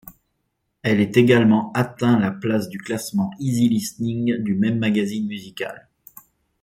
Elle 0.81 0.99
est 0.99 1.15
également 1.15 1.71
atteint 1.73 2.17
la 2.17 2.31
place 2.31 2.69
du 2.69 2.79
classement 2.79 3.29
Easy 3.39 3.69
Listening 3.69 4.37
du 4.37 4.55
même 4.55 4.79
magazine 4.79 5.27
musical. 5.27 5.89